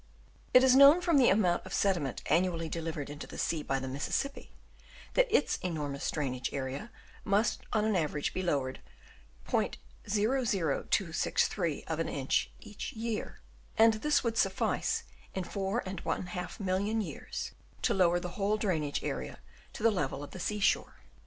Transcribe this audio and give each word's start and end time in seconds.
It 0.51 0.63
is 0.63 0.75
known 0.75 0.99
from 0.99 1.17
the 1.19 1.29
amount 1.29 1.63
of 1.63 1.75
sediment 1.75 2.23
annually 2.25 2.67
delivered 2.67 3.07
into 3.07 3.27
the 3.27 3.37
sea 3.37 3.61
by 3.61 3.77
the 3.77 3.87
Mississippi, 3.87 4.51
that 5.13 5.27
its 5.31 5.57
enormous 5.57 6.09
drainage 6.09 6.49
area 6.51 6.89
must 7.23 7.61
on 7.71 7.85
an 7.85 7.95
aver 7.95 8.17
age 8.17 8.33
be 8.33 8.41
lowered 8.41 8.79
'00263 9.47 11.83
of 11.83 11.99
an 11.99 12.09
inch 12.09 12.49
each 12.59 12.93
year; 12.93 13.41
and 13.77 13.93
this 13.93 14.23
would 14.23 14.39
suffice 14.39 15.03
in 15.35 15.43
four 15.43 15.83
and 15.85 15.99
half 16.29 16.59
million 16.59 16.99
years 17.01 17.51
to 17.83 17.93
lower 17.93 18.19
the 18.19 18.29
whole 18.29 18.57
drainage 18.57 19.03
area 19.03 19.37
to 19.71 19.83
the 19.83 19.91
level 19.91 20.23
of 20.23 20.31
the 20.31 20.39
sea 20.39 20.59
shore. 20.59 20.95